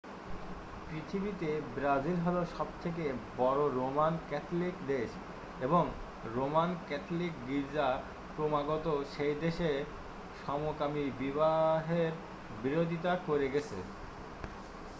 পৃথিবীতে 0.87 1.49
ব্রাজিল 1.75 2.17
হল 2.25 2.37
সবথেকে 2.57 3.05
বড় 3.37 3.61
রোমান 3.69 4.13
ক্যাথলিক 4.29 4.75
দেশ 4.87 5.09
এবং 5.61 5.83
রোমান 6.35 6.69
ক্যাথলিক 6.87 7.33
গির্জা 7.47 7.87
ক্রমাগত 8.35 8.85
সেই 9.17 9.35
দেশে 9.35 9.69
সমকামী 10.45 11.05
বিবাহের 11.19 12.11
বিরোধিতা 12.63 13.13
করে 13.27 13.47
গেছে 13.49 13.77